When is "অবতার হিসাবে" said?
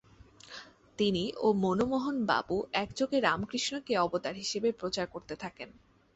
3.97-4.69